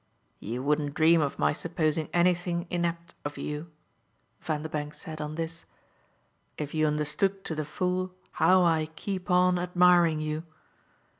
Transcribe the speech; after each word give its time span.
"You 0.39 0.63
wouldn't 0.63 0.95
dream 0.95 1.21
of 1.21 1.37
my 1.37 1.53
supposing 1.53 2.09
anything 2.11 2.65
inept 2.71 3.13
of 3.23 3.37
you," 3.37 3.71
Vanderbank 4.41 4.95
said 4.95 5.21
on 5.21 5.35
this, 5.35 5.65
"if 6.57 6.73
you 6.73 6.87
understood 6.87 7.43
to 7.45 7.53
the 7.53 7.65
full 7.65 8.11
how 8.31 8.63
I 8.63 8.87
keep 8.95 9.29
on 9.29 9.59
admiring 9.59 10.19
you. 10.19 10.43